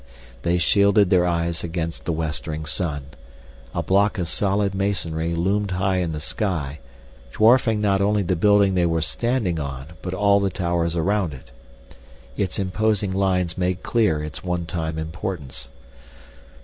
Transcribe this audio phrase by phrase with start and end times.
[0.41, 3.05] They shielded their eyes against the westering sun.
[3.75, 6.79] A block of solid masonry loomed high in the sky,
[7.31, 11.51] dwarfing not only the building they were standing on but all the towers around it.
[12.35, 15.69] Its imposing lines made clear its one time importance.